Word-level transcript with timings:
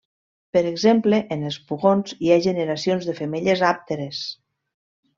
Per 0.55 0.63
exemple 0.69 1.19
en 1.35 1.43
els 1.51 1.59
pugons 1.69 2.17
hi 2.23 2.33
ha 2.33 2.41
generacions 2.49 3.09
de 3.13 3.19
femelles 3.23 3.65
àpteres. 3.73 4.27